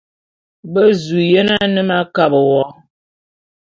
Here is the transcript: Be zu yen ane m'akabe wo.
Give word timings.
Be 0.71 0.83
zu 1.03 1.19
yen 1.31 1.49
ane 1.61 1.81
m'akabe 1.87 2.39
wo. 2.49 2.63